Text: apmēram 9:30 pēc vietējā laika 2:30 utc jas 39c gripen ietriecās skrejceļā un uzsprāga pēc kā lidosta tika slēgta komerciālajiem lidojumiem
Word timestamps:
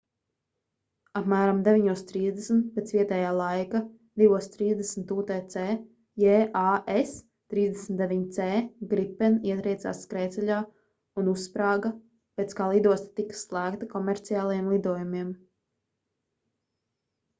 apmēram 1.19 1.57
9:30 1.65 2.61
pēc 2.77 2.93
vietējā 2.95 3.33
laika 3.39 3.81
2:30 4.21 5.11
utc 5.15 5.59
jas 6.23 7.11
39c 7.55 8.47
gripen 8.95 9.37
ietriecās 9.51 9.99
skrejceļā 10.07 10.57
un 11.23 11.29
uzsprāga 11.35 11.91
pēc 12.41 12.55
kā 12.61 12.71
lidosta 12.73 13.13
tika 13.21 13.37
slēgta 13.43 13.89
komerciālajiem 13.93 14.73
lidojumiem 14.77 15.31